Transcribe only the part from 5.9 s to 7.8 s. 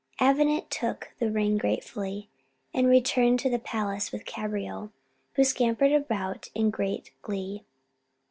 about in great glee.